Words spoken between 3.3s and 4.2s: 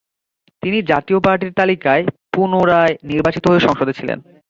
হয়ে সংসদে ছিলেন।